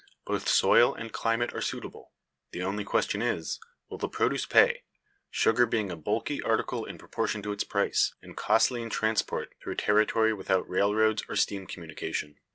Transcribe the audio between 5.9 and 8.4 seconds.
a bulky article in proportion to its price, and